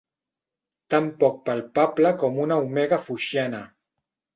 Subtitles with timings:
[0.93, 3.67] Tan poc palpable com una omega foixiana.